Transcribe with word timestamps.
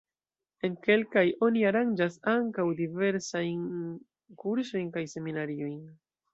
En 0.67 0.77
kelkaj 0.87 1.23
oni 1.47 1.61
aranĝas 1.73 2.17
ankaŭ 2.33 2.67
diversajn 2.81 3.63
kursojn 4.45 4.93
kaj 4.99 5.09
seminariojn. 5.17 5.81